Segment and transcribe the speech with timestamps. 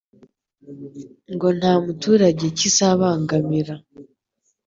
[1.33, 3.75] ngo nta muturage kizabangamira